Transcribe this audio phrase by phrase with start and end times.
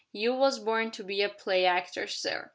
[0.11, 2.49] You was born to be a play actor, sir!